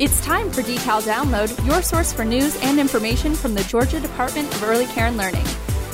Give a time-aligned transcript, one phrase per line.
[0.00, 4.50] It's time for Decal Download, your source for news and information from the Georgia Department
[4.54, 5.44] of Early Care and Learning.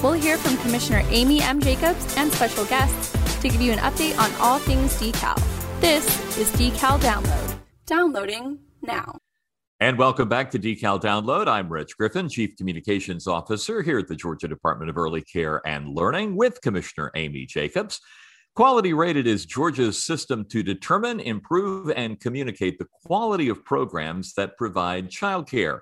[0.01, 1.61] We'll hear from Commissioner Amy M.
[1.61, 5.35] Jacobs and special guests to give you an update on all things decal.
[5.81, 6.07] This
[6.39, 7.59] is Decal Download.
[7.87, 9.19] Downloading now.
[9.81, 11.49] And welcome back to Decal Download.
[11.49, 15.89] I'm Reg Griffin, Chief Communications Officer here at the Georgia Department of Early Care and
[15.89, 18.01] Learning with Commissioner Amy Jacobs.
[18.57, 24.57] Quality Rated is Georgia's system to determine, improve, and communicate the quality of programs that
[24.57, 25.81] provide childcare.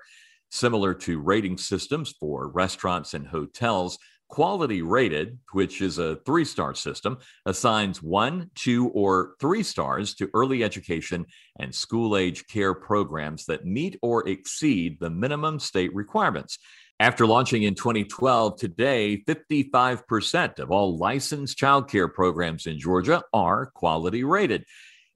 [0.51, 3.97] Similar to rating systems for restaurants and hotels,
[4.27, 10.29] Quality Rated, which is a three star system, assigns one, two, or three stars to
[10.33, 11.25] early education
[11.59, 16.57] and school age care programs that meet or exceed the minimum state requirements.
[16.99, 24.23] After launching in 2012, today 55% of all licensed childcare programs in Georgia are quality
[24.23, 24.63] rated.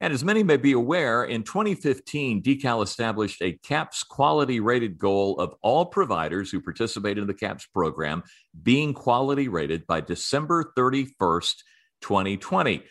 [0.01, 5.39] And as many may be aware, in 2015, Decal established a CAPS quality rated goal
[5.39, 8.23] of all providers who participate in the CAPS program
[8.61, 11.55] being quality rated by December 31st,
[12.01, 12.83] 2020.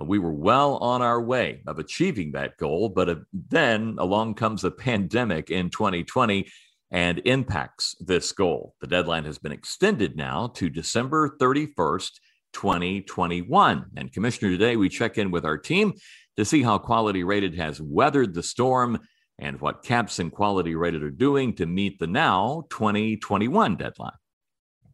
[0.00, 4.34] Uh, we were well on our way of achieving that goal, but uh, then along
[4.34, 6.48] comes a pandemic in 2020
[6.92, 8.74] and impacts this goal.
[8.80, 12.10] The deadline has been extended now to December 31st,
[12.52, 13.86] 2021.
[13.96, 15.94] And Commissioner, today we check in with our team
[16.36, 18.98] to see how Quality Rated has weathered the storm
[19.38, 24.12] and what CAPS and Quality Rated are doing to meet the now 2021 deadline.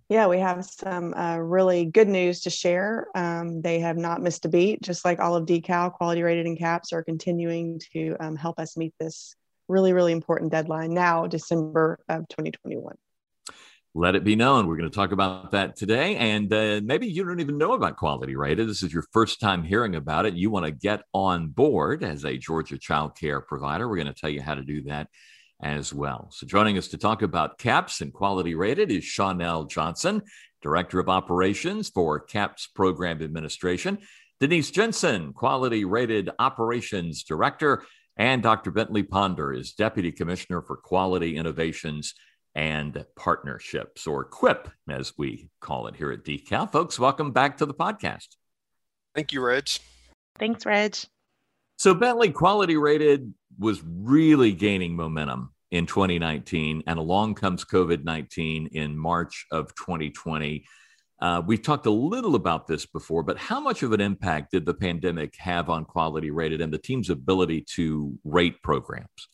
[0.08, 3.08] Yeah, we have some uh, really good news to share.
[3.14, 6.58] Um, they have not missed a beat, just like all of Decal, Quality Rated, and
[6.58, 9.34] CAPS are continuing to um, help us meet this
[9.69, 12.94] really, really important deadline now, December of 2021.
[13.94, 14.66] Let it be known.
[14.66, 16.16] We're going to talk about that today.
[16.16, 18.69] And uh, maybe you don't even know about Quality Rated.
[18.69, 20.34] This is your first time hearing about it.
[20.34, 23.88] You want to get on board as a Georgia child care provider.
[23.88, 25.08] We're going to tell you how to do that
[25.60, 26.28] as well.
[26.30, 30.22] So, joining us to talk about CAPS and Quality Rated is Shawnell Johnson,
[30.62, 33.98] Director of Operations for CAPS Program Administration,
[34.38, 37.82] Denise Jensen, Quality Rated Operations Director,
[38.19, 38.73] and Dr.
[38.73, 42.15] Bentley Ponder is Deputy Commissioner for Quality Innovations
[42.55, 46.71] and Partnerships, or QUIP, as we call it here at Decal.
[46.71, 48.27] Folks, welcome back to the podcast.
[49.15, 49.69] Thank you, Reg.
[50.37, 50.97] Thanks, Reg.
[51.77, 58.71] So, Bentley Quality Rated was really gaining momentum in 2019, and along comes COVID 19
[58.73, 60.65] in March of 2020.
[61.21, 64.65] Uh, we've talked a little about this before, but how much of an impact did
[64.65, 69.29] the pandemic have on quality rated and the team's ability to rate programs?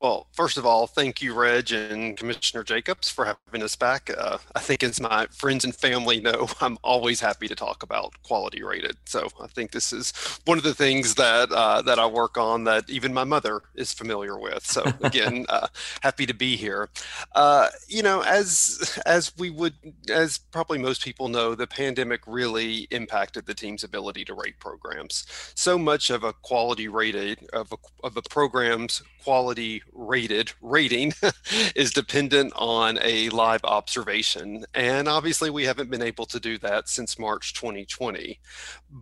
[0.00, 4.10] Well, first of all, thank you, Reg and Commissioner Jacobs, for having us back.
[4.16, 8.14] Uh, I think, as my friends and family know, I'm always happy to talk about
[8.22, 8.96] quality rated.
[9.04, 10.14] So I think this is
[10.46, 13.92] one of the things that uh, that I work on that even my mother is
[13.92, 14.64] familiar with.
[14.64, 15.66] So again, uh,
[16.00, 16.88] happy to be here.
[17.34, 19.74] Uh, you know, as as we would,
[20.08, 25.26] as probably most people know, the pandemic really impacted the team's ability to rate programs.
[25.54, 31.12] So much of a quality rated of a, of a program's quality rated rating
[31.74, 34.64] is dependent on a live observation.
[34.74, 38.38] And obviously, we haven't been able to do that since March 2020.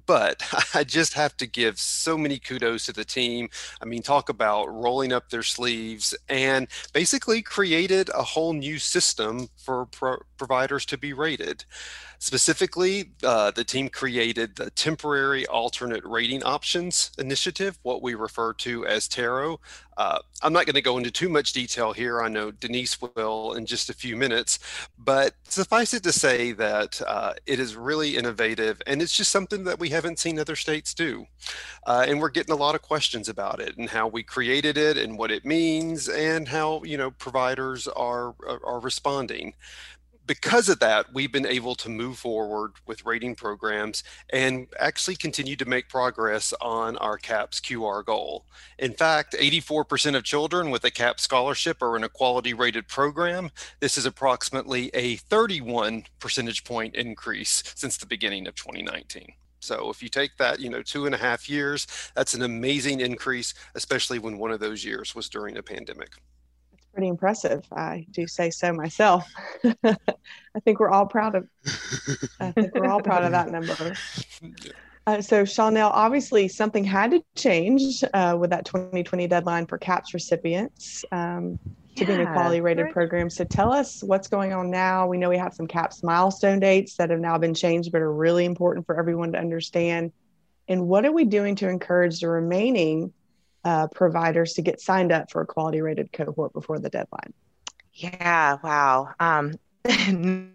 [0.06, 0.42] But
[0.74, 3.48] I just have to give so many kudos to the team.
[3.80, 9.48] I mean, talk about rolling up their sleeves and basically created a whole new system
[9.56, 11.64] for pro- providers to be rated.
[12.20, 18.84] Specifically, uh, the team created the Temporary Alternate Rating Options Initiative, what we refer to
[18.86, 19.60] as TARO.
[19.96, 22.20] Uh, I'm not going to go into too much detail here.
[22.20, 24.58] I know Denise will in just a few minutes,
[24.96, 29.64] but suffice it to say that uh, it is really innovative and it's just something
[29.64, 31.26] that we haven't seen other states do.
[31.86, 34.96] Uh, and we're getting a lot of questions about it and how we created it
[34.96, 39.54] and what it means and how, you know, providers are, are, are responding
[40.28, 45.56] because of that, we've been able to move forward with rating programs and actually continue
[45.56, 48.44] to make progress on our CAPS QR goal.
[48.78, 53.50] In fact, 84% of children with a CAPS scholarship are in a quality rated program.
[53.80, 59.32] This is approximately a 31 percentage point increase since the beginning of 2019.
[59.60, 63.00] So if you take that, you know, two and a half years, that's an amazing
[63.00, 66.10] increase, especially when one of those years was during a pandemic
[66.98, 67.64] pretty impressive.
[67.70, 69.32] I do say so myself.
[69.84, 71.46] I think we're all proud of.
[72.40, 73.94] I think we're all proud of that number.
[75.06, 80.12] Uh, so, Shawnell, obviously something had to change uh, with that 2020 deadline for CAPS
[80.12, 81.60] recipients um,
[81.94, 82.92] to yeah, be in a quality rated right.
[82.92, 83.30] program.
[83.30, 85.06] So, tell us what's going on now.
[85.06, 88.12] We know we have some CAPS milestone dates that have now been changed, but are
[88.12, 90.10] really important for everyone to understand.
[90.66, 93.12] And what are we doing to encourage the remaining
[93.64, 97.32] uh, providers to get signed up for a quality rated cohort before the deadline?
[97.92, 99.14] Yeah, wow.
[99.18, 99.54] Um,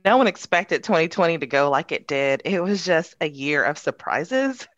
[0.05, 2.41] no one expected 2020 to go like it did.
[2.45, 4.67] It was just a year of surprises.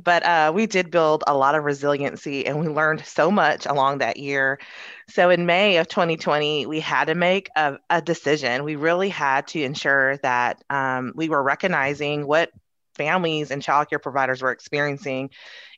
[0.00, 3.98] But uh, we did build a lot of resiliency and we learned so much along
[3.98, 4.60] that year.
[5.08, 8.62] So in May of 2020, we had to make a, a decision.
[8.62, 12.52] We really had to ensure that um, we were recognizing what
[12.98, 15.30] families and childcare providers were experiencing.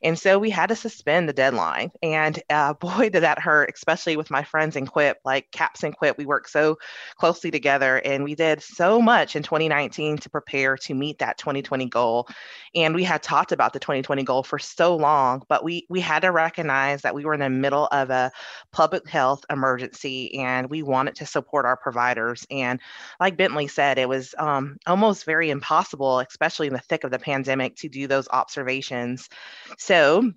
[0.03, 1.91] And so we had to suspend the deadline.
[2.01, 5.95] And uh, boy, did that hurt, especially with my friends in QIP, like CAPS and
[5.97, 6.17] QIP.
[6.17, 6.77] We worked so
[7.17, 11.85] closely together and we did so much in 2019 to prepare to meet that 2020
[11.87, 12.27] goal.
[12.73, 16.21] And we had talked about the 2020 goal for so long, but we, we had
[16.21, 18.31] to recognize that we were in the middle of a
[18.71, 22.45] public health emergency and we wanted to support our providers.
[22.49, 22.79] And
[23.19, 27.19] like Bentley said, it was um, almost very impossible, especially in the thick of the
[27.19, 29.29] pandemic to do those observations.
[29.77, 30.31] So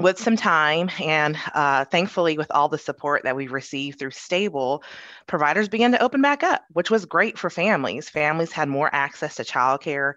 [0.00, 4.82] with some time and uh, thankfully with all the support that we've received through stable
[5.26, 9.34] providers began to open back up which was great for families families had more access
[9.34, 10.14] to childcare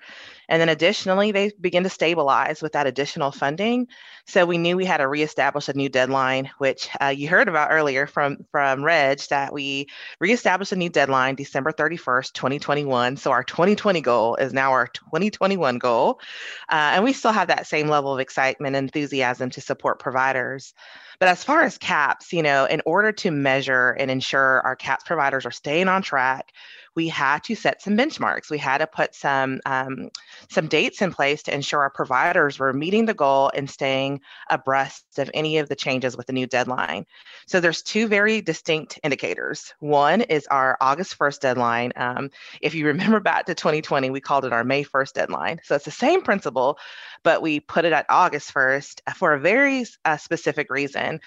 [0.50, 3.88] and then additionally, they begin to stabilize with that additional funding.
[4.26, 7.72] So we knew we had to reestablish a new deadline, which uh, you heard about
[7.72, 9.88] earlier from, from Reg, that we
[10.20, 13.18] reestablished a new deadline December 31st, 2021.
[13.18, 16.20] So our 2020 goal is now our 2021 goal.
[16.70, 20.74] Uh, and we still have that same level of excitement and enthusiasm to support providers.
[21.20, 25.04] But as far as CAPS, you know, in order to measure and ensure our CAPS
[25.06, 26.52] providers are staying on track,
[26.96, 28.50] we had to set some benchmarks.
[28.50, 30.10] We had to put some um,
[30.50, 35.18] some dates in place to ensure our providers were meeting the goal and staying abreast
[35.18, 37.06] of any of the changes with the new deadline.
[37.48, 39.74] So there's two very distinct indicators.
[39.80, 41.94] One is our August 1st deadline.
[41.96, 42.30] Um,
[42.62, 45.60] if you remember back to 2020, we called it our May 1st deadline.
[45.64, 46.78] So it's the same principle,
[47.24, 51.20] but we put it at August 1st for a very uh, specific reason.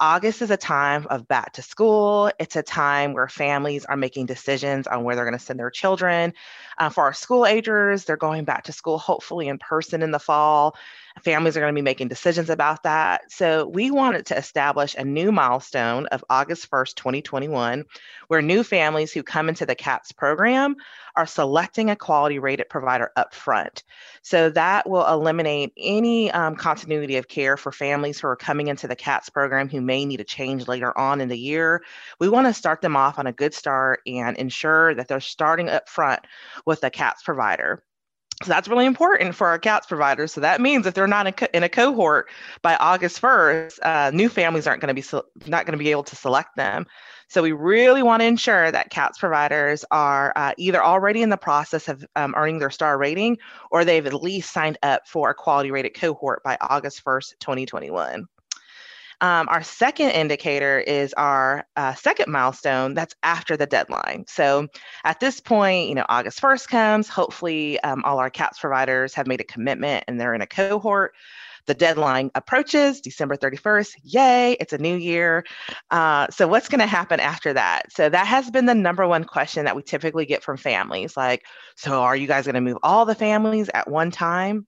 [0.00, 2.30] August is a time of back to school.
[2.38, 5.70] It's a time where families are making decisions on where they're going to send their
[5.70, 6.32] children.
[6.78, 10.18] Uh, for our school agers, they're going back to school hopefully in person in the
[10.18, 10.76] fall.
[11.22, 13.30] Families are going to be making decisions about that.
[13.30, 17.84] So we wanted to establish a new milestone of August 1st, 2021,
[18.26, 20.74] where new families who come into the CAPS program
[21.14, 23.84] are selecting a quality rated provider up front.
[24.22, 28.88] So that will eliminate any um, continuity of care for families who are coming into
[28.88, 31.82] the CAPS program who may need a change later on in the year.
[32.18, 35.68] We want to start them off on a good start and ensure that they're starting
[35.68, 36.20] up front
[36.66, 37.84] with a CAPS provider.
[38.42, 40.32] So that's really important for our CAPS providers.
[40.32, 42.28] So that means if they're not in, co- in a cohort
[42.62, 45.90] by August 1st, uh, new families aren't going to be so, not going to be
[45.90, 46.86] able to select them.
[47.28, 51.36] So we really want to ensure that CAPS providers are uh, either already in the
[51.36, 53.38] process of um, earning their star rating
[53.70, 58.28] or they've at least signed up for a quality rated cohort by August 1st, 2021.
[59.20, 64.24] Um, our second indicator is our uh, second milestone that's after the deadline.
[64.28, 64.68] So
[65.04, 69.26] at this point, you know, August 1st comes, hopefully um, all our CAPS providers have
[69.26, 71.14] made a commitment and they're in a cohort.
[71.66, 73.94] The deadline approaches December 31st.
[74.02, 75.46] Yay, it's a new year.
[75.90, 77.90] Uh, so, what's going to happen after that?
[77.90, 81.42] So, that has been the number one question that we typically get from families like,
[81.76, 84.66] so are you guys going to move all the families at one time?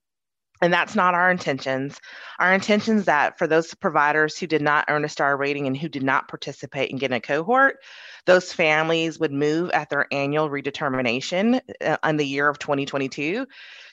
[0.63, 2.01] And that's not our intentions.
[2.39, 5.89] Our intentions that for those providers who did not earn a star rating and who
[5.89, 7.79] did not participate in getting a cohort,
[8.25, 13.47] those families would move at their annual redetermination uh, in the year of 2022.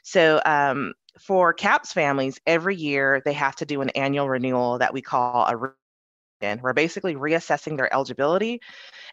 [0.04, 4.94] So um, for CAPS families, every year they have to do an annual renewal that
[4.94, 5.74] we call a
[6.62, 8.62] We're basically reassessing their eligibility.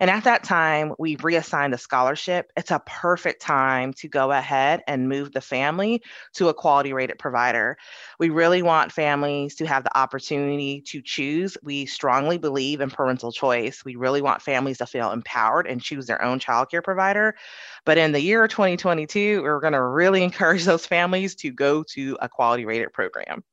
[0.01, 2.51] And at that time, we reassign the scholarship.
[2.57, 6.03] It's a perfect time to go ahead and move the family
[6.35, 7.77] to a quality rated provider.
[8.19, 11.57] We really want families to have the opportunity to choose.
[11.63, 13.85] We strongly believe in parental choice.
[13.85, 17.37] We really want families to feel empowered and choose their own childcare provider.
[17.85, 22.17] But in the year 2022, we're going to really encourage those families to go to
[22.21, 23.45] a quality rated program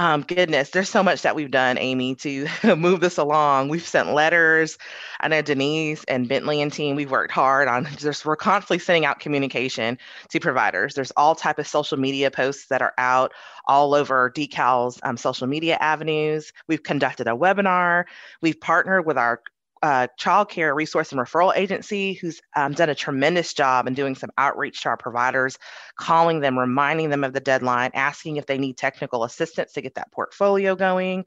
[0.00, 3.68] um, goodness, there's so much that we've done, Amy, to move this along.
[3.68, 4.78] We've sent letters.
[5.20, 9.04] I know Denise and Bentley and team, we've worked hard on just, we're constantly sending
[9.04, 9.98] out communication
[10.30, 10.94] to providers.
[10.94, 13.32] There's all type of social media posts that are out
[13.66, 16.50] all over DeCal's um, social media avenues.
[16.66, 18.04] We've conducted a webinar.
[18.40, 19.42] We've partnered with our
[19.82, 24.14] uh, child care resource and referral agency who's um, done a tremendous job in doing
[24.14, 25.58] some outreach to our providers,
[25.96, 29.94] calling them, reminding them of the deadline, asking if they need technical assistance to get
[29.94, 31.24] that portfolio going.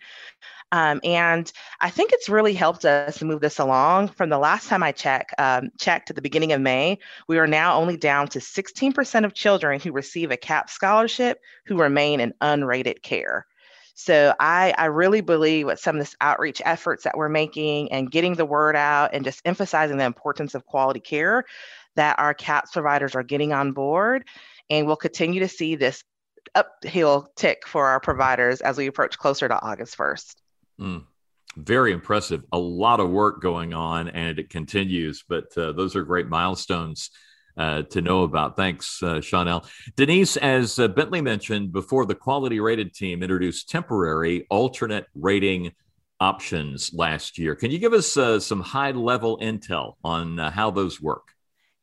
[0.71, 4.09] Um, and I think it's really helped us move this along.
[4.09, 7.47] From the last time I checked, um, checked at the beginning of May, we are
[7.47, 12.33] now only down to 16% of children who receive a CAP scholarship who remain in
[12.41, 13.45] unrated care.
[13.93, 18.09] So I, I really believe with some of this outreach efforts that we're making and
[18.09, 21.45] getting the word out and just emphasizing the importance of quality care
[21.95, 24.25] that our CAPS providers are getting on board.
[24.69, 26.03] And we'll continue to see this
[26.55, 30.35] uphill tick for our providers as we approach closer to August 1st.
[30.79, 31.05] Mm,
[31.55, 32.43] very impressive.
[32.51, 37.11] A lot of work going on and it continues, but uh, those are great milestones.
[37.55, 38.57] Uh, to know about.
[38.57, 39.63] Thanks, uh, Chanel.
[39.95, 45.71] Denise, as uh, Bentley mentioned before, the quality rated team introduced temporary alternate rating
[46.19, 47.53] options last year.
[47.53, 51.32] Can you give us uh, some high level intel on uh, how those work?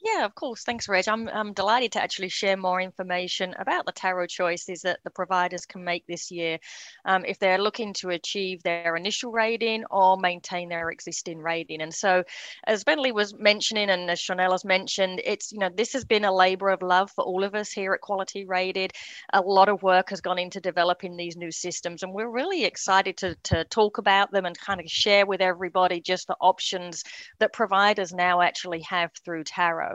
[0.03, 0.65] Yeah, of course.
[0.65, 1.07] Thanks, Reg.
[1.09, 5.67] I'm, I'm delighted to actually share more information about the TARO choices that the providers
[5.67, 6.59] can make this year
[7.05, 11.83] um, if they're looking to achieve their initial rating or maintain their existing rating.
[11.83, 12.25] And so,
[12.67, 16.25] as Bentley was mentioning, and as Chanel has mentioned, it's, you know, this has been
[16.25, 18.93] a labor of love for all of us here at Quality Rated.
[19.35, 23.19] A lot of work has gone into developing these new systems, and we're really excited
[23.19, 27.05] to, to talk about them and kind of share with everybody just the options
[27.39, 29.90] that providers now actually have through TARO.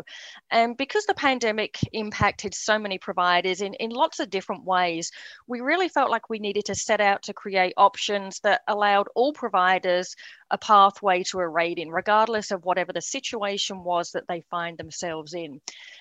[0.51, 5.11] And because the pandemic impacted so many providers in, in lots of different ways,
[5.47, 9.33] we really felt like we needed to set out to create options that allowed all
[9.33, 10.15] providers
[10.51, 15.33] a pathway to a rating, regardless of whatever the situation was that they find themselves
[15.33, 15.59] in.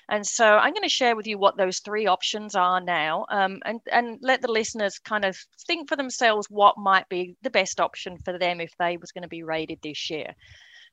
[0.09, 3.61] And so I'm going to share with you what those three options are now um,
[3.65, 5.37] and, and let the listeners kind of
[5.67, 9.23] think for themselves what might be the best option for them if they was going
[9.23, 10.35] to be rated this year.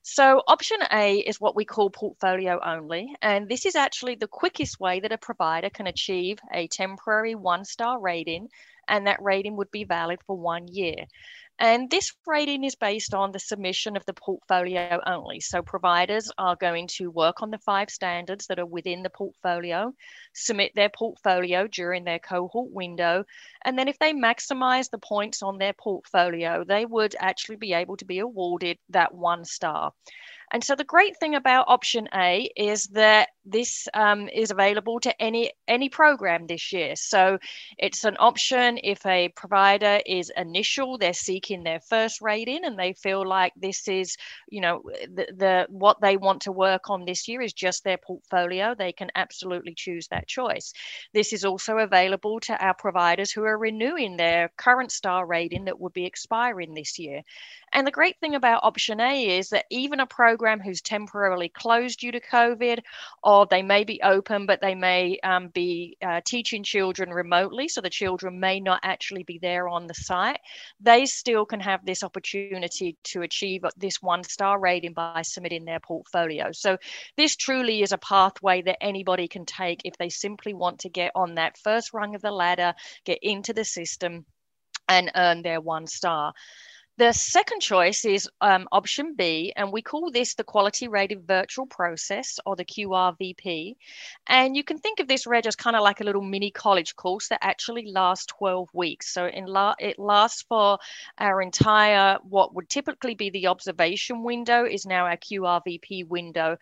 [0.02, 3.14] So option A is what we call portfolio only.
[3.22, 7.64] And this is actually the quickest way that a provider can achieve a temporary one
[7.64, 8.48] star rating.
[8.88, 11.06] And that rating would be valid for one year.
[11.58, 15.40] And this rating is based on the submission of the portfolio only.
[15.40, 19.92] So providers are going to work on the five standards that are within the portfolio,
[20.34, 23.24] submit their portfolio during their cohort window.
[23.64, 27.96] And then if they maximize the points on their portfolio, they would actually be able
[27.98, 29.92] to be awarded that one star.
[30.52, 35.20] And so the great thing about option A is that this um, is available to
[35.20, 36.94] any any program this year.
[36.94, 37.38] So
[37.78, 42.92] it's an option if a provider is initial, they're seeking their first rating, and they
[42.92, 44.16] feel like this is,
[44.48, 44.82] you know,
[45.12, 48.74] the, the what they want to work on this year is just their portfolio.
[48.74, 50.72] They can absolutely choose that choice.
[51.14, 55.80] This is also available to our providers who are renewing their current star rating that
[55.80, 57.22] would be expiring this year.
[57.72, 62.00] And the great thing about option A is that even a program who's temporarily closed
[62.00, 62.80] due to COVID,
[63.22, 67.80] or they may be open, but they may um, be uh, teaching children remotely, so
[67.80, 70.40] the children may not actually be there on the site,
[70.80, 75.80] they still can have this opportunity to achieve this one star rating by submitting their
[75.80, 76.52] portfolio.
[76.52, 76.78] So
[77.16, 81.12] this truly is a pathway that anybody can take if they simply want to get
[81.14, 84.26] on that first rung of the ladder, get into the system,
[84.88, 86.34] and earn their one star.
[86.98, 91.64] The second choice is um, option B, and we call this the Quality Rated Virtual
[91.64, 93.76] Process or the QRVP.
[94.26, 96.94] And you can think of this, Reg, as kind of like a little mini college
[96.94, 99.08] course that actually lasts 12 weeks.
[99.14, 100.78] So la- it lasts for
[101.16, 106.58] our entire, what would typically be the observation window, is now our QRVP window,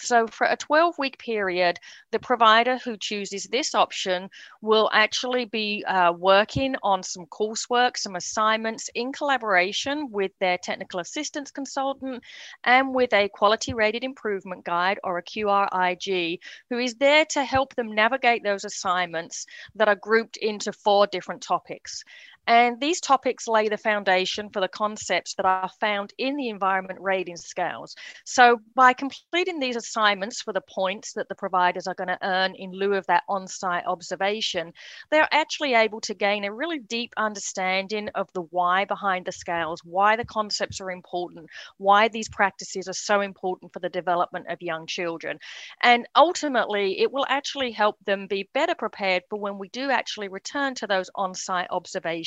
[0.00, 1.78] so, for a 12 week period,
[2.12, 4.28] the provider who chooses this option
[4.60, 11.00] will actually be uh, working on some coursework, some assignments in collaboration with their technical
[11.00, 12.22] assistance consultant
[12.64, 17.74] and with a quality rated improvement guide or a QRIG who is there to help
[17.74, 22.04] them navigate those assignments that are grouped into four different topics.
[22.46, 27.00] And these topics lay the foundation for the concepts that are found in the environment
[27.00, 27.94] rating scales.
[28.24, 32.54] So, by completing these assignments for the points that the providers are going to earn
[32.54, 34.72] in lieu of that on site observation,
[35.10, 39.80] they're actually able to gain a really deep understanding of the why behind the scales,
[39.84, 41.48] why the concepts are important,
[41.78, 45.38] why these practices are so important for the development of young children.
[45.82, 50.28] And ultimately, it will actually help them be better prepared for when we do actually
[50.28, 51.68] return to those on site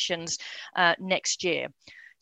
[0.10, 0.38] observations
[0.76, 1.68] uh, next year.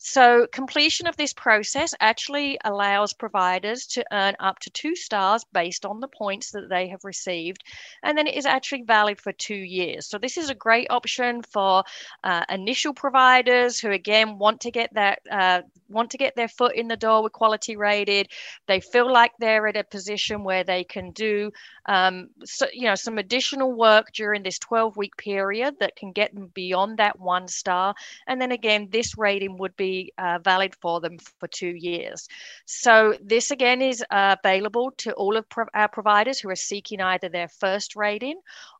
[0.00, 5.84] So, completion of this process actually allows providers to earn up to two stars based
[5.84, 7.64] on the points that they have received,
[8.04, 10.06] and then it is actually valid for two years.
[10.06, 11.82] So, this is a great option for
[12.22, 16.76] uh, initial providers who, again, want to get that uh, want to get their foot
[16.76, 18.28] in the door with quality rated.
[18.68, 21.50] They feel like they're at a position where they can do,
[21.88, 26.34] um, so, you know, some additional work during this 12 week period that can get
[26.34, 27.94] them beyond that one star,
[28.26, 32.28] and then again, this rating would be uh, valid for them for two years.
[32.66, 37.00] So this again is uh, available to all of pro- our providers who are seeking
[37.00, 38.38] either their first rating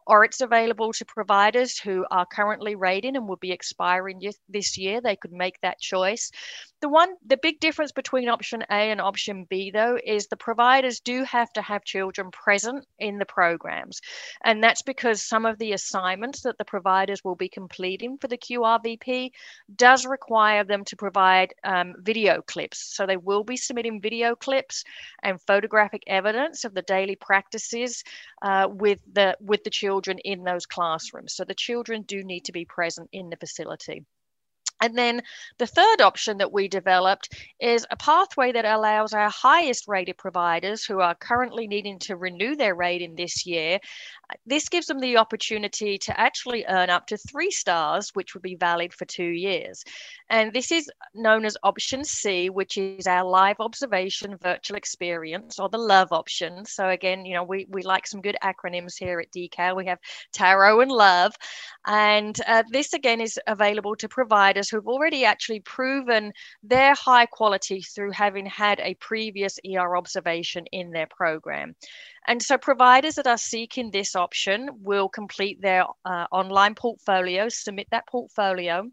[0.08, 5.02] or it's available to providers who are currently rating and will be expiring this year.
[5.02, 6.30] They could make that choice.
[6.80, 11.00] The one, the big difference between option A and option B, though, is the providers
[11.00, 14.00] do have to have children present in the programs.
[14.42, 18.38] And that's because some of the assignments that the providers will be completing for the
[18.38, 19.32] QRVP
[19.76, 22.78] does require them to provide um, video clips.
[22.78, 24.84] So they will be submitting video clips
[25.22, 28.04] and photographic evidence of the daily practices
[28.40, 31.34] uh, with the with the children in those classrooms.
[31.34, 34.04] So the children do need to be present in the facility.
[34.80, 35.22] And then
[35.58, 40.84] the third option that we developed is a pathway that allows our highest rated providers
[40.84, 43.80] who are currently needing to renew their rating this year
[44.46, 48.56] this gives them the opportunity to actually earn up to three stars, which would be
[48.56, 49.84] valid for two years.
[50.28, 55.70] And this is known as option C, which is our live observation virtual experience or
[55.70, 56.66] the love option.
[56.66, 59.76] So again, you know, we, we like some good acronyms here at DECAL.
[59.76, 59.98] We have
[60.32, 61.34] TARO and Love.
[61.86, 66.32] And uh, this again is available to providers who've already actually proven
[66.62, 71.74] their high quality through having had a previous ER observation in their program.
[72.28, 77.86] And so providers that are seeking this option will complete their uh, online portfolio, submit
[77.90, 78.84] that portfolio.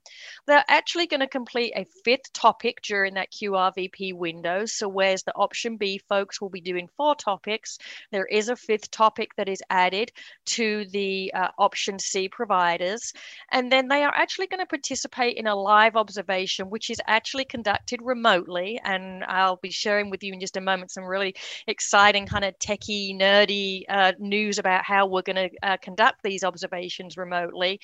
[0.47, 4.65] They're actually going to complete a fifth topic during that QRVP window.
[4.65, 7.77] So whereas the option B folks will be doing four topics,
[8.09, 10.13] there is a fifth topic that is added
[10.45, 13.11] to the uh, option C providers.
[13.51, 17.45] And then they are actually going to participate in a live observation, which is actually
[17.45, 18.79] conducted remotely.
[18.83, 21.33] And I'll be sharing with you in just a moment some really
[21.65, 26.43] exciting kind of techie nerdy uh, news about how we're going to uh, conduct these
[26.43, 27.79] observations remotely.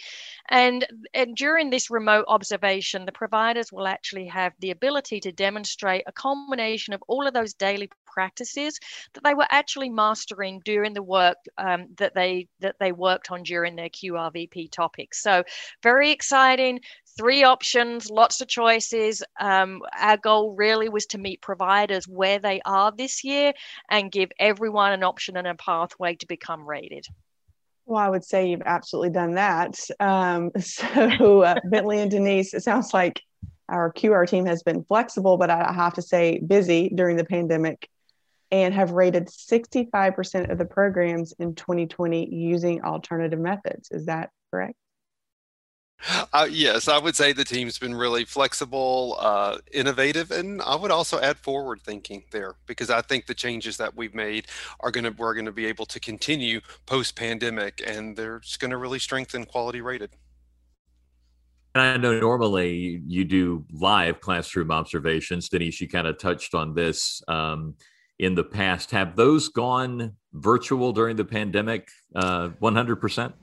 [0.50, 0.86] And,
[1.16, 6.12] and during this remote observation, the providers will actually have the ability to demonstrate a
[6.12, 8.80] combination of all of those daily practices
[9.14, 13.44] that they were actually mastering during the work um, that they that they worked on
[13.44, 15.22] during their QRVP topics.
[15.22, 15.44] So
[15.82, 16.82] very exciting
[17.18, 19.24] three options, lots of choices.
[19.40, 23.54] Um, our goal really was to meet providers where they are this year
[23.90, 27.06] and give everyone an option and a pathway to become rated.
[27.86, 29.80] Well, I would say you've absolutely done that.
[30.00, 33.22] Um, so, uh, Bentley and Denise, it sounds like
[33.70, 37.90] our QR team has been flexible, but I have to say busy during the pandemic
[38.52, 43.90] and have rated 65% of the programs in 2020 using alternative methods.
[43.92, 44.76] Is that correct?
[46.34, 50.92] Uh, yes, I would say the team's been really flexible, uh, innovative, and I would
[50.92, 54.48] also add forward thinking there because I think the changes that we've made
[54.80, 58.72] are going to we're going to be able to continue post pandemic, and they're going
[58.72, 60.10] to really strengthen quality rated.
[61.76, 65.50] And I know normally you do live classroom observations.
[65.50, 67.76] Denise, you kind of touched on this um,
[68.20, 68.92] in the past.
[68.92, 71.88] Have those gone virtual during the pandemic?
[72.16, 73.36] Uh, one hundred percent.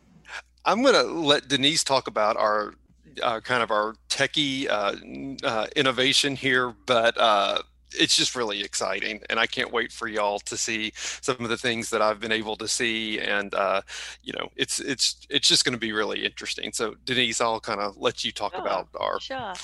[0.69, 2.75] I'm going to let Denise talk about our
[3.23, 9.23] uh, kind of our techie uh, uh, innovation here, but uh, it's just really exciting,
[9.31, 12.33] and I can't wait for y'all to see some of the things that I've been
[12.33, 13.81] able to see, and uh,
[14.23, 16.71] you know, it's it's it's just going to be really interesting.
[16.75, 19.55] So Denise, I'll kind of let you talk sure, about our sure.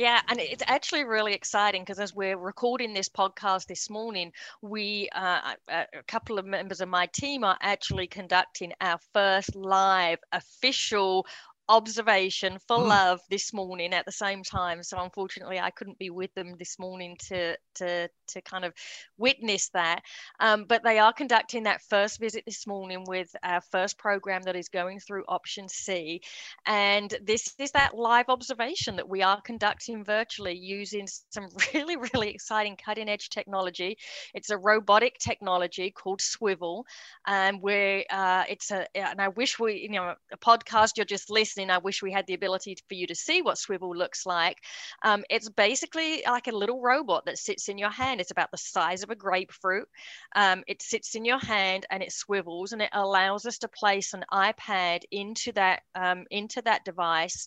[0.00, 4.32] Yeah, and it's actually really exciting because as we're recording this podcast this morning,
[4.62, 10.18] we, uh, a couple of members of my team are actually conducting our first live
[10.32, 11.26] official
[11.70, 12.88] observation for mm.
[12.88, 14.82] love this morning at the same time.
[14.82, 18.74] So unfortunately i couldn't be with them this morning to to to kind of
[19.16, 20.02] witness that.
[20.40, 24.56] Um, but they are conducting that first visit this morning with our first program that
[24.56, 26.20] is going through option c.
[26.66, 32.30] And this is that live observation that we are conducting virtually using some really really
[32.30, 33.96] exciting cutting edge technology.
[34.34, 36.82] It's a robotic technology called Swivl.
[37.26, 41.30] And where uh, it's a and i wish we you know a podcast you're just
[41.30, 44.26] listening listening, I wish we had the ability for you to see what Swivl looks
[44.26, 44.58] like.
[45.02, 48.20] Um, it's basically like a little robot that sits in your hand.
[48.20, 49.88] It's about the size of a grapefruit.
[50.34, 54.14] Um, it sits in your hand and it swivels and it allows us to place
[54.14, 57.46] an iPad into that um, into that device,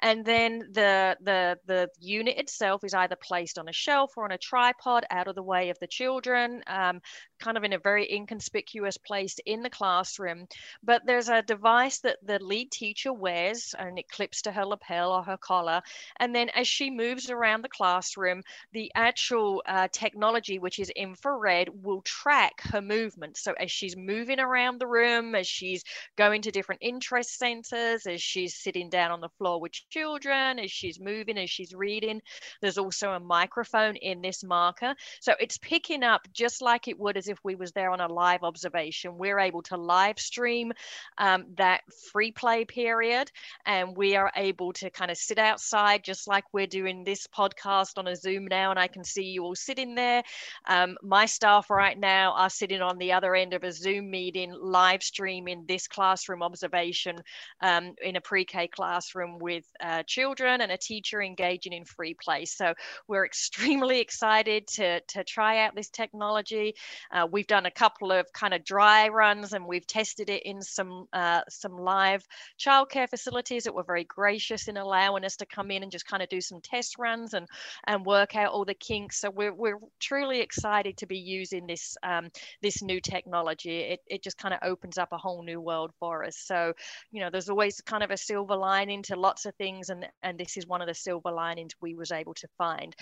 [0.00, 4.32] and then the the the unit itself is either placed on a shelf or on
[4.32, 7.00] a tripod out of the way of the children, um,
[7.38, 10.46] kind of in a very inconspicuous place in the classroom.
[10.82, 14.64] But there's a device that the lead teacher wears eyes and it clips to her
[14.64, 15.82] lapel or her collar.
[16.18, 21.68] And then as she moves around the classroom, the actual uh, technology, which is infrared,
[21.82, 23.36] will track her movement.
[23.36, 25.84] So as she's moving around the room, as she's
[26.16, 30.70] going to different interest centers, as she's sitting down on the floor with children, as
[30.70, 32.20] she's moving, as she's reading,
[32.60, 34.94] there's also a microphone in this marker.
[35.20, 38.12] So it's picking up just like it would as if we was there on a
[38.12, 39.18] live observation.
[39.18, 40.72] We're able to live stream
[41.18, 43.30] um, that free play period
[43.66, 47.98] and we are able to kind of sit outside just like we're doing this podcast
[47.98, 50.22] on a Zoom now and I can see you all sitting there.
[50.68, 54.54] Um, my staff right now are sitting on the other end of a Zoom meeting
[54.60, 57.16] live streaming this classroom observation
[57.62, 62.44] um, in a pre-K classroom with uh, children and a teacher engaging in free play.
[62.44, 62.74] So
[63.08, 66.74] we're extremely excited to, to try out this technology.
[67.10, 70.62] Uh, we've done a couple of kind of dry runs and we've tested it in
[70.62, 72.24] some uh, some live
[72.58, 76.22] childcare facilities that were very gracious in allowing us to come in and just kind
[76.22, 77.46] of do some test runs and
[77.86, 79.20] and work out all the kinks.
[79.20, 82.30] So we're, we're truly excited to be using this um,
[82.62, 83.80] this new technology.
[83.80, 86.36] It, it just kind of opens up a whole new world for us.
[86.38, 86.72] So
[87.10, 90.38] you know, there's always kind of a silver lining to lots of things, and and
[90.38, 92.94] this is one of the silver linings we was able to find.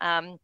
[0.00, 0.38] Um,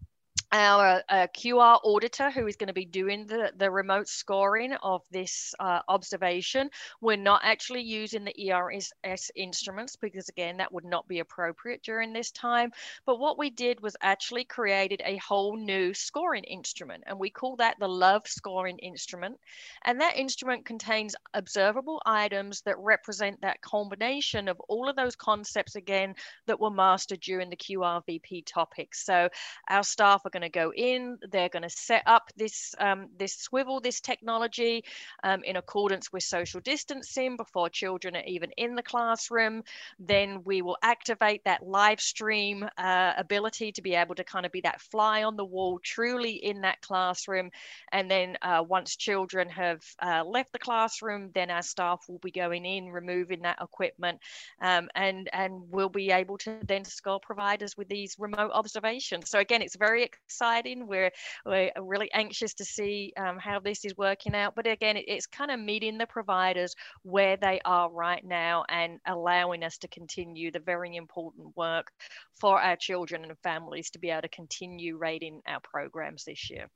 [0.54, 5.02] our uh, QR auditor who is going to be doing the, the remote scoring of
[5.10, 6.70] this uh, observation.
[7.00, 8.92] We're not actually using the ERS
[9.34, 12.70] instruments because again, that would not be appropriate during this time.
[13.04, 17.56] But what we did was actually created a whole new scoring instrument and we call
[17.56, 19.40] that the Love scoring instrument.
[19.84, 25.74] And that instrument contains observable items that represent that combination of all of those concepts
[25.74, 26.14] again
[26.46, 29.04] that were mastered during the QRVP topics.
[29.04, 29.28] So
[29.68, 31.18] our staff are going to go in.
[31.30, 34.84] They're going to set up this um, this Swivl, this technology,
[35.22, 39.62] um, in accordance with social distancing before children are even in the classroom.
[39.98, 44.52] Then we will activate that live stream uh, ability to be able to kind of
[44.52, 47.50] be that fly on the wall, truly in that classroom.
[47.92, 52.30] And then uh, once children have uh, left the classroom, then our staff will be
[52.30, 54.20] going in, removing that equipment,
[54.60, 59.30] um, and and we'll be able to then score providers with these remote observations.
[59.30, 60.02] So again, it's very
[60.34, 60.86] exciting.
[60.86, 61.12] We're,
[61.46, 64.54] we're really anxious to see um, how this is working out.
[64.56, 68.98] But again, it, it's kind of meeting the providers where they are right now and
[69.06, 71.88] allowing us to continue the very important work
[72.40, 76.68] for our children and families to be able to continue rating our programs this year.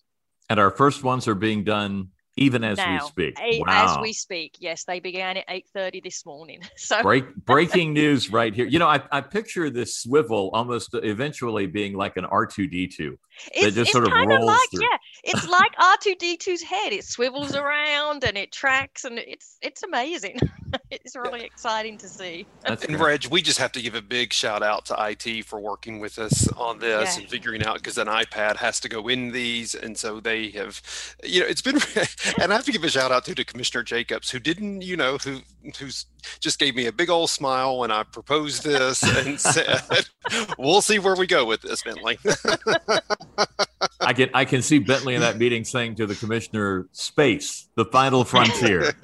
[0.49, 3.39] And our first ones are being done even as now, we speak.
[3.67, 3.97] Wow.
[3.97, 6.61] As we speak, yes, they began at eight thirty this morning.
[6.77, 8.67] So Break, breaking news right here.
[8.67, 12.87] You know, I, I picture this Swivl almost eventually being like an R two D
[12.87, 13.19] two.
[13.53, 14.83] It just sort of rolls like, through.
[14.83, 16.93] Yeah, it's like R two D 2s head.
[16.93, 20.39] It swivels around and it tracks, and it's it's amazing.
[20.91, 22.47] it's really exciting to see.
[22.63, 25.61] That's and Reg, we just have to give a big shout out to IT for
[25.61, 27.23] working with us on this yeah.
[27.23, 30.83] and figuring out because an iPad has to go in these, and so they have,
[31.25, 31.77] you know, it's been.
[32.41, 34.97] and I have to give a shout out to, to Commissioner Jacobs, who didn't, you
[34.97, 35.41] know, who
[35.79, 36.07] who's
[36.41, 39.83] just gave me a big old smile when I proposed this and said,
[40.59, 42.19] "We'll see where we go with this, Bentley."
[44.09, 47.85] I can I can see Bentley in that meeting saying to the commissioner, "Space, the
[47.85, 48.95] final frontier."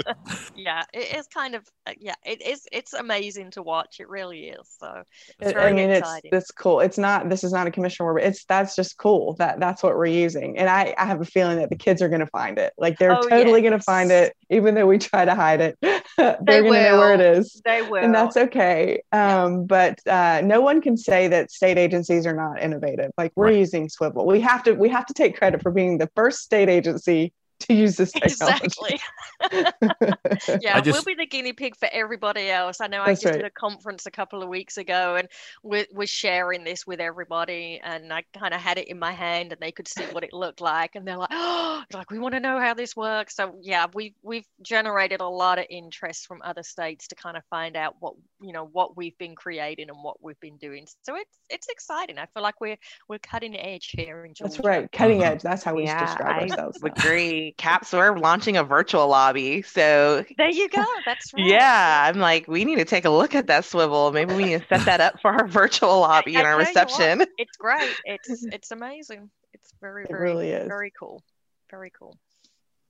[0.56, 2.66] yeah, it is kind of uh, yeah, it is.
[2.72, 4.00] It's amazing to watch.
[4.00, 4.66] It really is.
[4.80, 5.02] So
[5.38, 6.30] it's I mean, exciting.
[6.32, 6.80] it's it's cool.
[6.80, 7.28] It's not.
[7.28, 8.14] This is not a commissioner.
[8.14, 8.20] word.
[8.20, 9.34] It's that's just cool.
[9.34, 12.08] That that's what we're using, and I I have a feeling that the kids are
[12.08, 12.72] going to find it.
[12.78, 13.68] Like they're oh, totally yes.
[13.68, 15.76] going to find it, even though we try to hide it.
[16.16, 17.60] they're they going to know where it is.
[17.66, 19.02] They will, and that's okay.
[19.12, 19.58] Um, yeah.
[19.66, 23.10] But uh, no one can say that state agencies are not innovative.
[23.18, 23.56] Like we're right.
[23.56, 24.24] using Swivl.
[24.24, 27.32] We have to we have to take credit for being the first state agency
[27.66, 28.64] to use this technology.
[28.64, 29.00] Exactly.
[30.60, 32.80] yeah, just, we'll be the guinea pig for everybody else.
[32.80, 33.34] I know I just right.
[33.34, 35.28] did a conference a couple of weeks ago and
[35.62, 39.52] we're, we're sharing this with everybody and I kind of had it in my hand
[39.52, 42.34] and they could see what it looked like and they're like, oh, like we want
[42.34, 43.36] to know how this works.
[43.36, 47.42] So yeah, we've we've generated a lot of interest from other states to kind of
[47.50, 50.86] find out what you know what we've been creating and what we've been doing.
[51.02, 52.18] So it's it's exciting.
[52.18, 52.76] I feel like we're
[53.08, 54.52] we're cutting edge here in Georgia.
[54.52, 55.32] That's right, cutting uh-huh.
[55.32, 55.42] edge.
[55.42, 56.82] That's how we yeah, describe I ourselves.
[56.82, 57.53] Agree.
[57.56, 59.62] Caps, we're launching a virtual lobby.
[59.62, 60.84] So there you go.
[61.06, 61.46] That's right.
[61.46, 62.04] Yeah.
[62.08, 64.12] I'm like, we need to take a look at that Swivl.
[64.12, 67.24] Maybe we need to set that up for our virtual lobby and our reception.
[67.38, 67.94] It's great.
[68.04, 69.30] It's it's amazing.
[69.52, 70.66] It's very, very, it really is.
[70.66, 71.22] very cool.
[71.70, 72.18] Very cool.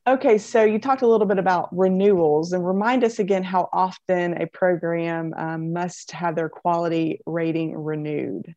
[0.06, 4.34] Okay, so you talked a little bit about renewals and remind us again how often
[4.40, 8.54] a program um, must have their quality rating renewed.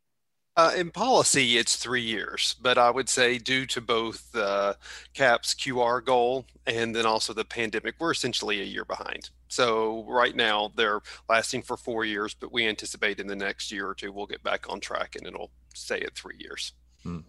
[0.58, 4.74] Uh, in policy, it's three years, but I would say due to both uh,
[5.14, 9.30] CAP's QR goal and then also the pandemic, we're essentially a year behind.
[9.46, 13.86] So right now they're lasting for four years, but we anticipate in the next year
[13.86, 16.72] or two we'll get back on track and it'll stay at three years.
[17.04, 17.20] Hmm.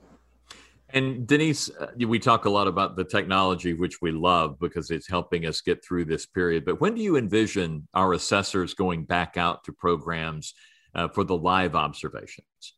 [0.90, 5.08] And Denise, uh, we talk a lot about the technology, which we love because it's
[5.08, 6.66] helping us get through this period.
[6.66, 10.56] But when do you envision our assessors going back out to programs
[10.96, 12.74] uh, for the live observations?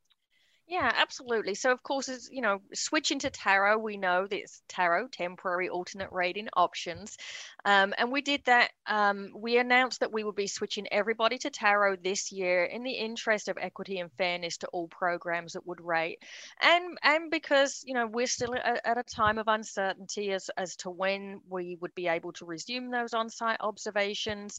[0.72, 1.56] Yeah, absolutely.
[1.56, 6.14] So, of course, as you know, switching to TARO, we know there's TARO temporary alternate
[6.14, 7.18] rating options,
[7.66, 8.72] um, and we did that.
[8.88, 12.94] Um, we announced that we would be switching everybody to TARO this year in the
[12.94, 16.20] interest of equity and fairness to all programs that would rate,
[16.62, 20.78] and and because you know we're still at, at a time of uncertainty as as
[20.78, 24.58] to when we would be able to resume those on-site observations,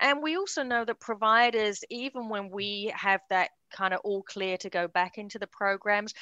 [0.00, 4.56] and we also know that providers, even when we have that kind of all clear
[4.58, 6.14] to go back into the programs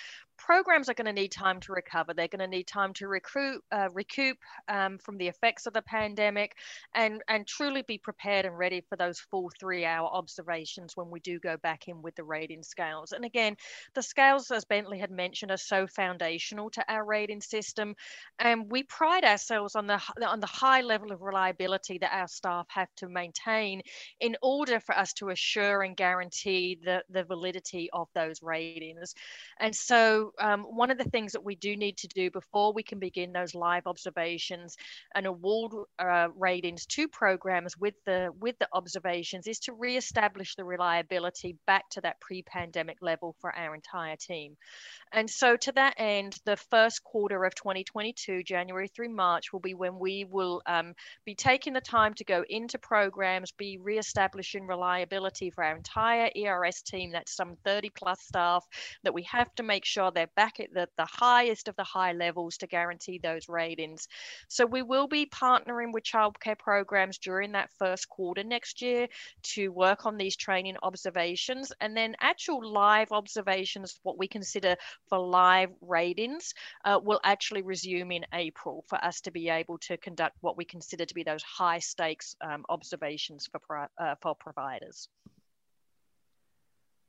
[0.44, 2.12] programs are going to need time to recover.
[2.12, 5.82] They're going to need time to recruit, uh, recoup um, from the effects of the
[5.82, 6.56] pandemic,
[6.94, 11.38] and and truly be prepared and ready for those full three-hour observations when we do
[11.38, 13.12] go back in with the rating scales.
[13.12, 13.56] And again,
[13.94, 17.94] the scales, as Bentley had mentioned, are so foundational to our rating system,
[18.38, 22.66] and we pride ourselves on the on the high level of reliability that our staff
[22.68, 23.80] have to maintain
[24.20, 29.14] in order for us to assure and guarantee the the validity of those ratings.
[29.60, 32.82] And so um, one of the things that we do need to do before we
[32.82, 34.76] can begin those live observations
[35.14, 40.64] and award uh, ratings to programs with the with the observations is to reestablish the
[40.64, 44.56] reliability back to that pre-pandemic level for our entire team.
[45.12, 49.74] And so to that end, the first quarter of 2022, January through March, will be
[49.74, 50.94] when we will um,
[51.26, 56.82] be taking the time to go into programs, be reestablishing reliability for our entire ERS
[56.82, 57.12] team.
[57.12, 58.66] That's some 30 plus staff
[59.04, 62.12] that we have to make sure they're back at the, the highest of the high
[62.12, 64.08] levels to guarantee those ratings.
[64.48, 69.08] So we will be partnering with childcare programs during that first quarter next year
[69.54, 74.76] to work on these training observations and then actual live observations, what we consider
[75.08, 76.54] for live ratings,
[76.84, 80.64] uh, will actually resume in April for us to be able to conduct what we
[80.64, 85.08] consider to be those high stakes um, observations for, uh, for providers.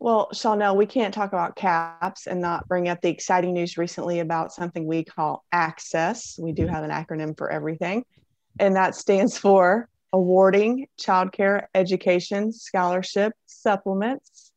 [0.04, 4.20] Well, Chanel, we can't talk about CAPS and not bring up the exciting news recently
[4.20, 6.38] about something we call ACCESS.
[6.42, 8.04] We do have an acronym for everything,
[8.60, 14.52] and that stands for Awarding Childcare Education Scholarship Supplements.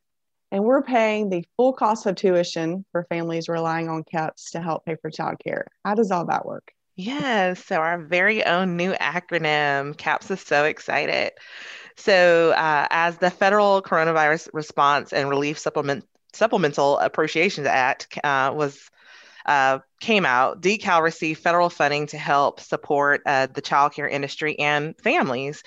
[0.50, 4.84] And we're paying the full cost of tuition for families relying on CAPS to help
[4.84, 5.66] pay for childcare.
[5.84, 6.72] How does all that work?
[6.96, 11.30] Yes, so our very own new acronym, CAPS is so excited.
[11.96, 18.90] So, uh, as the Federal Coronavirus Response and Relief Supplement Supplemental Appropriations Act uh, was
[19.46, 24.94] uh, came out, DeCal received federal funding to help support uh, the childcare industry and
[24.98, 25.62] families.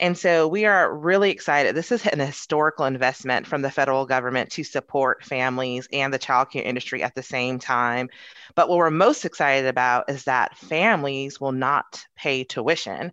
[0.00, 1.74] And so we are really excited.
[1.74, 6.64] This is an historical investment from the federal government to support families and the childcare
[6.64, 8.08] industry at the same time.
[8.54, 13.12] But what we're most excited about is that families will not pay tuition.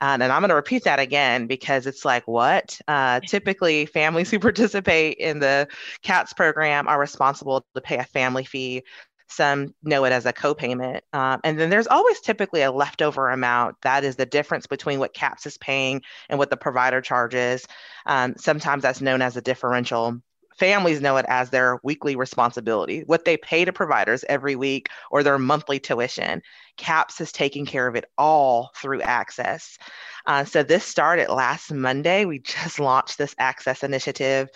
[0.00, 2.80] Um, and I'm going to repeat that again because it's like, what?
[2.86, 5.68] Uh, typically, families who participate in the
[6.02, 8.84] CAPS program are responsible to pay a family fee.
[9.30, 11.00] Some know it as a copayment.
[11.12, 13.76] Um, and then there's always typically a leftover amount.
[13.82, 17.66] That is the difference between what CAPS is paying and what the provider charges.
[18.06, 20.22] Um, sometimes that's known as a differential
[20.58, 25.22] families know it as their weekly responsibility, what they pay to providers every week or
[25.22, 26.42] their monthly tuition.
[26.76, 29.78] CAPS is taking care of it all through access.
[30.26, 32.24] Uh, so this started last Monday.
[32.24, 34.48] We just launched this access initiative.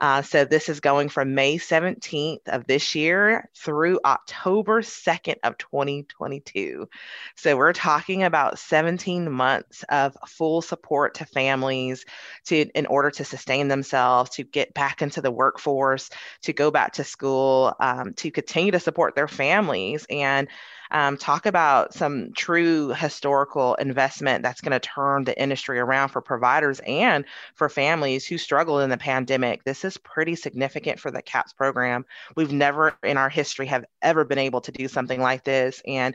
[0.00, 5.58] Uh, so this is going from May 17th of this year through October 2nd of
[5.58, 6.88] 2022.
[7.34, 12.04] So we're talking about 17 months of full support to families
[12.46, 16.10] to in order to sustain themselves, to get back into the workforce,
[16.42, 20.48] to go back to school, um, to continue to support their families and
[20.90, 26.20] um, talk about some true historical investment that's going to turn the industry around for
[26.20, 27.24] providers and
[27.54, 29.64] for families who struggled in the pandemic.
[29.64, 32.04] This is pretty significant for the CAPS program.
[32.36, 35.82] We've never in our history have ever been able to do something like this.
[35.86, 36.14] And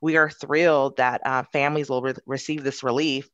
[0.00, 3.28] we are thrilled that uh, families will re- receive this relief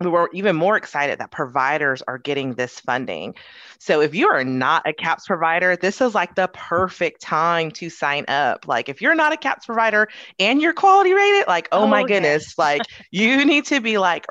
[0.00, 3.34] were even more excited that providers are getting this funding.
[3.78, 7.90] So if you are not a CAPS provider, this is like the perfect time to
[7.90, 8.66] sign up.
[8.66, 12.02] Like if you're not a CAPS provider and you're quality rated, like oh, oh my
[12.02, 14.26] goodness, like you need to be like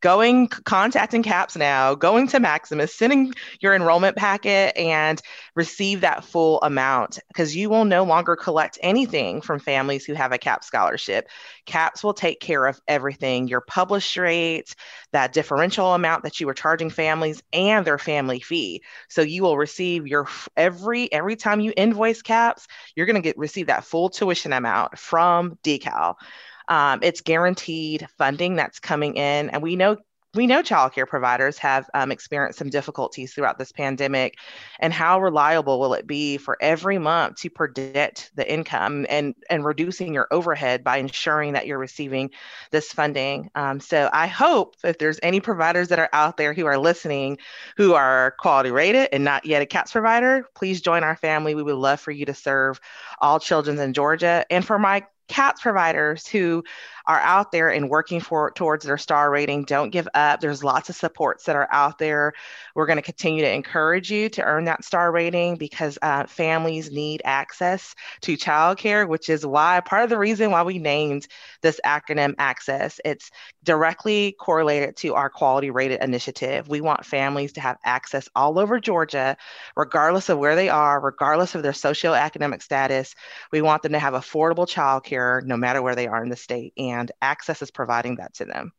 [0.00, 5.20] going contacting caps now going to maximus sending your enrollment packet and
[5.54, 10.32] receive that full amount because you will no longer collect anything from families who have
[10.32, 11.28] a cap scholarship.
[11.66, 14.74] Caps will take care of everything your published rate
[15.12, 18.82] that differential amount that you were charging families and their family fee.
[19.08, 23.38] So you will receive your every every time you invoice caps you're going to get
[23.38, 26.16] receive that full tuition amount from decal
[26.68, 29.96] um, it's guaranteed funding that's coming in, and we know
[30.34, 34.38] we know childcare providers have um, experienced some difficulties throughout this pandemic
[34.80, 39.62] and how reliable will it be for every month to predict the income and, and
[39.62, 42.30] reducing your overhead by ensuring that you're receiving
[42.70, 43.50] this funding?
[43.54, 47.38] Um, so i hope if there's any providers that are out there who are listening
[47.76, 51.54] who are quality rated and not yet a caps provider please join our family.
[51.54, 52.80] We would love for you to serve
[53.20, 54.46] all children in georgia.
[54.50, 56.62] And for my CAPS providers who
[57.06, 59.64] are out there and working for towards their star rating.
[59.64, 60.40] Don't give up.
[60.40, 62.32] There's lots of supports that are out there.
[62.74, 66.90] We're going to continue to encourage you to earn that star rating because uh, families
[66.90, 71.26] need access to childcare, which is why part of the reason why we named
[71.60, 73.00] this acronym Access.
[73.04, 73.30] It's
[73.62, 76.68] directly correlated to our quality rated initiative.
[76.68, 79.36] We want families to have access all over Georgia,
[79.76, 83.14] regardless of where they are, regardless of their socioeconomic status.
[83.52, 86.72] We want them to have affordable childcare no matter where they are in the state.
[86.76, 88.72] And and Access is providing that to them.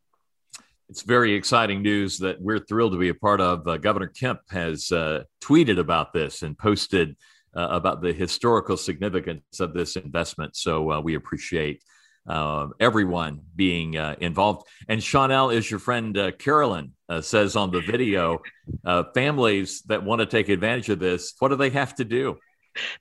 [0.88, 3.66] It's very exciting news that we're thrilled to be a part of.
[3.66, 7.16] Uh, Governor Kemp has uh, tweeted about this and posted
[7.56, 10.56] uh, about the historical significance of this investment.
[10.56, 11.82] So uh, we appreciate
[12.28, 14.66] uh, everyone being uh, involved.
[14.88, 18.40] And Chanel is your friend Carolyn says on the video
[19.14, 22.36] families that want to take advantage of this, what do they have to do?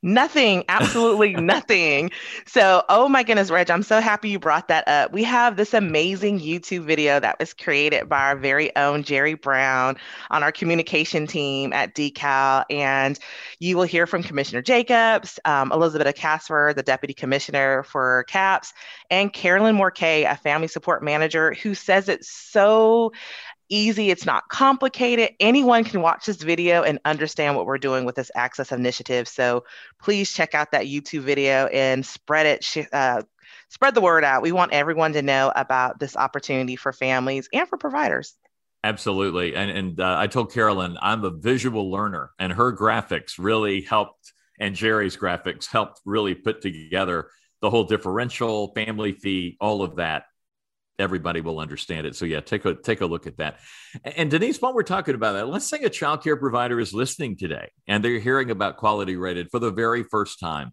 [0.01, 2.11] Nothing, absolutely nothing.
[2.45, 5.11] So, oh my goodness, Reg, I'm so happy you brought that up.
[5.11, 9.97] We have this amazing YouTube video that was created by our very own Jerry Brown
[10.31, 12.65] on our communication team at Decal.
[12.69, 13.19] And
[13.59, 18.73] you will hear from Commissioner Jacobs, um, Elizabeth Casper, the Deputy Commissioner for CAPS,
[19.09, 23.11] and Carolyn Morkay, a family support manager, who says it's so
[23.69, 25.31] easy, it's not complicated.
[25.39, 29.27] Anyone can watch this video and understand what we're doing with this access initiative.
[29.27, 29.63] So
[30.01, 32.87] please check out that YouTube video and spread it.
[32.91, 33.23] Uh,
[33.69, 34.41] spread the word out.
[34.41, 38.35] We want everyone to know about this opportunity for families and for providers.
[38.83, 39.55] Absolutely.
[39.55, 44.33] And, and uh, I told Carolyn, I'm a visual learner, and her graphics really helped,
[44.59, 47.29] and Jerry's graphics helped really put together
[47.61, 50.25] the whole differential, family fee, all of that
[50.99, 52.15] everybody will understand it.
[52.15, 53.59] So yeah, take a take a look at that.
[54.03, 57.37] And Denise, while we're talking about that, let's say a child care provider is listening
[57.37, 60.71] today and they're hearing about quality rated for the very first time.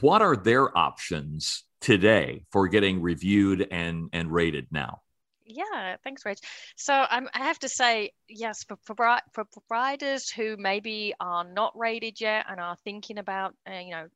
[0.00, 5.00] What are their options today for getting reviewed and and rated now?
[5.48, 6.40] Yeah, thanks, Rich.
[6.76, 8.96] So um, I have to say, yes, for, for
[9.32, 14.08] for providers who maybe are not rated yet and are thinking about, uh, you know,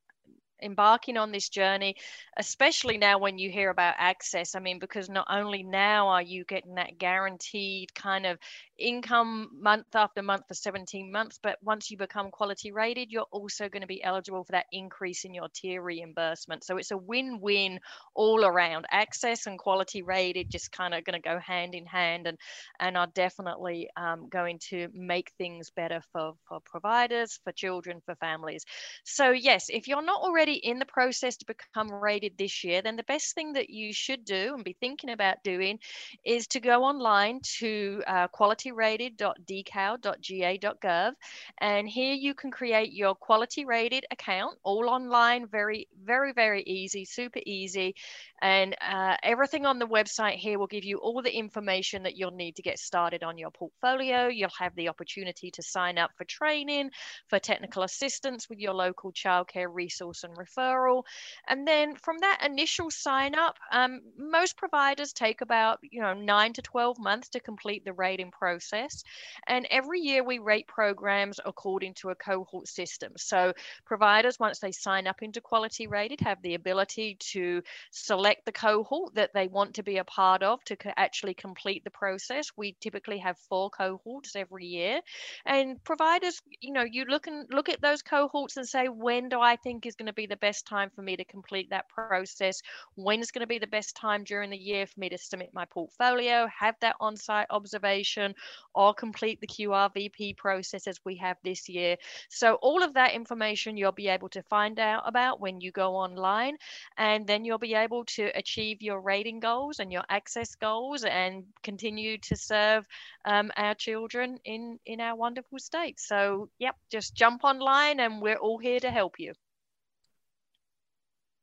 [0.62, 1.96] embarking on this journey,
[2.36, 4.54] especially now when you hear about access.
[4.54, 8.38] I mean, because not only now are you getting that guaranteed kind of
[8.78, 13.68] income month after month for 17 months, but once you become quality rated, you're also
[13.68, 16.64] going to be eligible for that increase in your tier reimbursement.
[16.64, 17.80] So it's a win win
[18.14, 18.86] all around.
[18.90, 22.38] Access and quality rated just kind of going to go hand in hand and,
[22.78, 28.14] and are definitely um, going to make things better for, for providers, for children, for
[28.16, 28.64] families.
[29.04, 32.96] So, yes, if you're not already in the process to become rated this year, then
[32.96, 35.78] the best thing that you should do and be thinking about doing
[36.24, 41.12] is to go online to uh, qualityrated.decal.ga.gov.
[41.58, 47.04] And here you can create your quality rated account all online, very, very, very easy,
[47.04, 47.94] super easy.
[48.42, 52.30] And uh, everything on the website here will give you all the information that you'll
[52.30, 54.28] need to get started on your portfolio.
[54.28, 56.90] You'll have the opportunity to sign up for training,
[57.28, 61.02] for technical assistance with your local childcare resource and referral.
[61.48, 66.52] And then from that initial sign up, um, most providers take about you know nine
[66.54, 69.02] to 12 months to complete the rating process.
[69.46, 73.12] And every year we rate programs according to a cohort system.
[73.16, 73.52] So
[73.84, 78.52] providers, once they sign up into quality rated, have the ability to select select the
[78.52, 82.46] cohort that they want to be a part of to actually complete the process.
[82.56, 85.00] We typically have four cohorts every year,
[85.44, 89.40] and providers, you know, you look and look at those cohorts and say, when do
[89.40, 92.62] I think is going to be the best time for me to complete that process?
[92.94, 95.64] When's going to be the best time during the year for me to submit my
[95.64, 98.34] portfolio, have that on site observation,
[98.74, 101.96] or complete the QRVP process as we have this year?
[102.28, 105.96] So, all of that information you'll be able to find out about when you go
[105.96, 106.56] online,
[106.96, 111.44] and then you'll be able to achieve your rating goals and your access goals and
[111.62, 112.86] continue to serve
[113.24, 115.98] um, our children in, in our wonderful state.
[116.00, 119.32] So, yep, just jump online and we're all here to help you.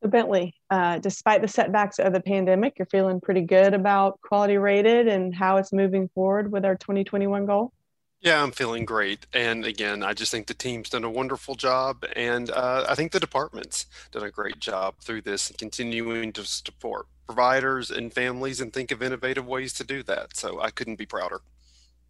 [0.03, 4.57] So Bentley, uh, despite the setbacks of the pandemic, you're feeling pretty good about quality
[4.57, 7.73] rated and how it's moving forward with our 2021 goal?
[8.20, 9.28] Yeah, I'm feeling great.
[9.34, 12.03] And again, I just think the team's done a wonderful job.
[12.15, 16.43] And uh, I think the department's done a great job through this and continuing to
[16.43, 20.36] support providers and families and think of innovative ways to do that.
[20.36, 21.41] So I couldn't be prouder.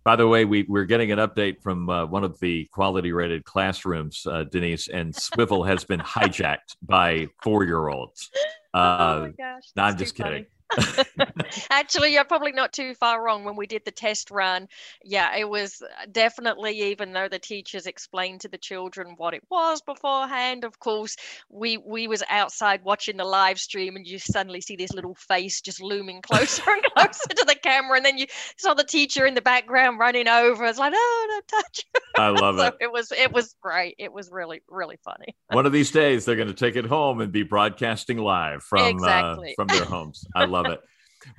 [0.05, 3.43] By the way, we, we're getting an update from uh, one of the quality rated
[3.43, 8.29] classrooms, uh, Denise, and Swivl has been hijacked by four year olds.
[8.73, 9.63] oh my uh, gosh.
[9.75, 10.45] I'm just kidding.
[11.69, 13.43] Actually, you're probably not too far wrong.
[13.43, 14.67] When we did the test run,
[15.03, 19.81] yeah, it was definitely, even though the teachers explained to the children what it was
[19.81, 21.15] beforehand, of course,
[21.49, 25.61] we we was outside watching the live stream and you suddenly see this little face
[25.61, 27.97] just looming closer and closer to the camera.
[27.97, 30.65] And then you saw the teacher in the background running over.
[30.65, 31.85] It's like, oh, don't touch.
[32.17, 32.75] I love so it.
[32.81, 33.95] It was it was great.
[33.97, 35.35] It was really, really funny.
[35.51, 38.81] One of these days they're going to take it home and be broadcasting live from
[38.81, 39.49] uh, exactly.
[39.49, 40.25] uh, from their homes.
[40.35, 40.81] I love love it.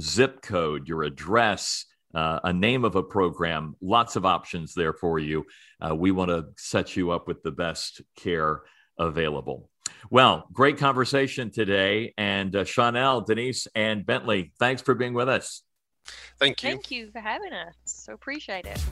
[0.00, 5.18] zip code, your address, uh, a name of a program, lots of options there for
[5.18, 5.46] you.
[5.80, 8.62] Uh, we want to set you up with the best care
[8.98, 9.70] available.
[10.10, 12.14] Well, great conversation today.
[12.16, 15.62] And uh, Chanel, Denise, and Bentley, thanks for being with us.
[16.38, 16.70] Thank you.
[16.70, 17.74] Thank you for having us.
[17.84, 18.82] So appreciate it.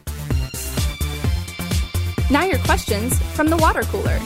[2.30, 4.18] Now, your questions from the water cooler.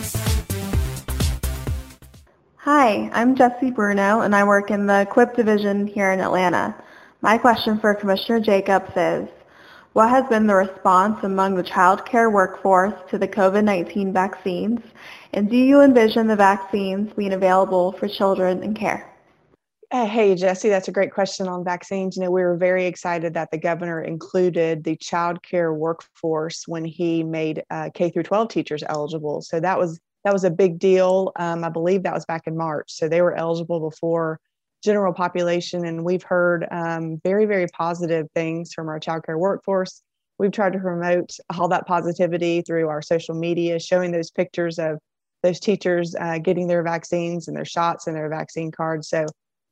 [2.64, 6.72] Hi, I'm Jesse Bruno, and I work in the QIP division here in Atlanta.
[7.20, 9.28] My question for Commissioner Jacobs is,
[9.94, 14.78] what has been the response among the child care workforce to the COVID-19 vaccines,
[15.32, 19.12] and do you envision the vaccines being available for children in care?
[19.90, 22.16] Uh, hey, Jesse, that's a great question on vaccines.
[22.16, 26.84] You know, we were very excited that the governor included the child care workforce when
[26.84, 29.42] he made uh, K through 12 teachers eligible.
[29.42, 31.32] So that was that was a big deal.
[31.36, 32.92] Um, I believe that was back in March.
[32.92, 34.40] So they were eligible before
[34.82, 35.84] general population.
[35.84, 40.02] And we've heard um, very, very positive things from our childcare workforce.
[40.38, 44.98] We've tried to promote all that positivity through our social media, showing those pictures of
[45.42, 49.08] those teachers uh, getting their vaccines and their shots and their vaccine cards.
[49.08, 49.26] So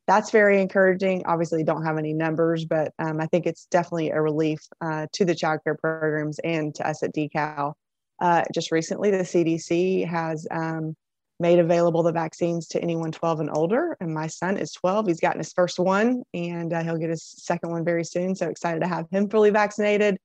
[0.07, 1.25] that's very encouraging.
[1.27, 5.25] Obviously, don't have any numbers, but um, I think it's definitely a relief uh, to
[5.25, 7.75] the childcare programs and to us at DECAL
[8.21, 10.95] uh, just recently, the CDC has um,
[11.41, 13.97] made available the vaccines to anyone 12 and older.
[14.01, 15.07] And my son is 12.
[15.07, 18.35] He's gotten his first one and uh, he'll get his second one very soon.
[18.35, 20.19] So excited to have him fully vaccinated.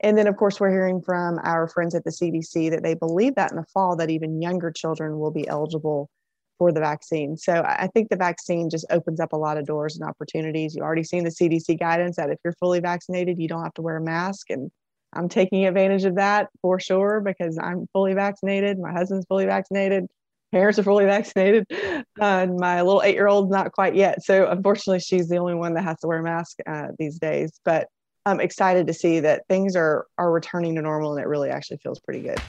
[0.00, 3.36] And then, of course, we're hearing from our friends at the CDC that they believe
[3.36, 6.10] that in the fall that even younger children will be eligible
[6.58, 7.36] for the vaccine.
[7.36, 10.74] So I think the vaccine just opens up a lot of doors and opportunities.
[10.74, 13.82] You've already seen the CDC guidance that if you're fully vaccinated, you don't have to
[13.82, 14.50] wear a mask.
[14.50, 14.70] And
[15.12, 18.78] I'm taking advantage of that for sure because I'm fully vaccinated.
[18.78, 20.06] My husband's fully vaccinated.
[20.52, 21.66] Parents are fully vaccinated.
[21.70, 24.22] Uh, and my little eight year old's not quite yet.
[24.22, 27.58] So unfortunately, she's the only one that has to wear a mask uh, these days.
[27.64, 27.88] But
[28.26, 31.78] I'm excited to see that things are are returning to normal and it really actually
[31.78, 32.40] feels pretty good.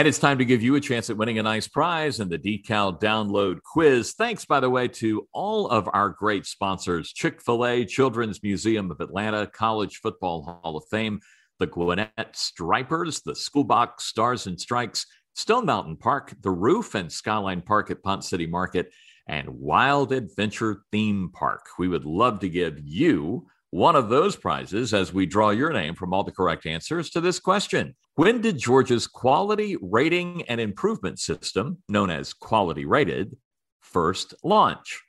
[0.00, 2.38] And it's time to give you a chance at winning a nice prize in the
[2.38, 4.14] Decal Download Quiz.
[4.14, 8.90] Thanks, by the way, to all of our great sponsors Chick fil A, Children's Museum
[8.90, 11.20] of Atlanta, College Football Hall of Fame,
[11.58, 17.60] the Gwinnett Stripers, the Schoolbox Stars and Strikes, Stone Mountain Park, The Roof and Skyline
[17.60, 18.90] Park at Ponce City Market,
[19.28, 21.66] and Wild Adventure Theme Park.
[21.78, 25.94] We would love to give you one of those prizes as we draw your name
[25.94, 27.94] from all the correct answers to this question.
[28.16, 33.36] When did Georgia's quality rating and improvement system, known as Quality Rated,
[33.80, 35.00] first launch?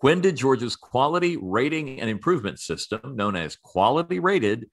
[0.00, 4.66] When did Georgia's quality rating and improvement system, known as Quality Rated,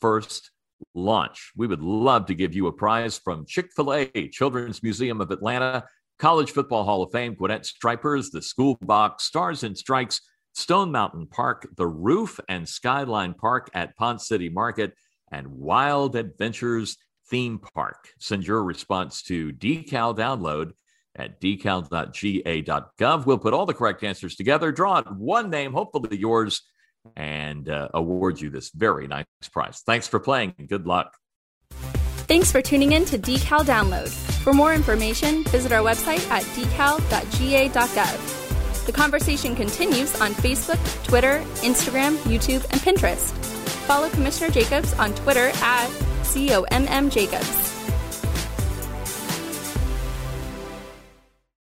[0.00, 0.50] first
[0.94, 1.52] launch.
[1.56, 5.30] We would love to give you a prize from Chick fil A, Children's Museum of
[5.30, 5.84] Atlanta,
[6.18, 10.20] College Football Hall of Fame, Gwinnett Stripers, the School Box, Stars and Strikes,
[10.56, 14.94] Stone Mountain Park, the Roof and Skyline Park at Ponce City Market,
[15.30, 16.96] and Wild Adventures
[17.28, 18.08] Theme Park.
[18.18, 20.72] Send your response to decal download
[21.14, 23.26] at decal.ga.gov.
[23.26, 26.62] We'll put all the correct answers together, draw one name, hopefully yours,
[27.16, 29.82] and uh, award you this very nice prize.
[29.84, 31.14] Thanks for playing and good luck.
[31.70, 34.08] Thanks for tuning in to Decal Download.
[34.42, 38.45] For more information, visit our website at decal.ga.gov.
[38.86, 43.32] The conversation continues on Facebook, Twitter, Instagram, YouTube, and Pinterest.
[43.86, 45.88] Follow Commissioner Jacobs on Twitter at
[46.22, 47.75] COMM Jacobs.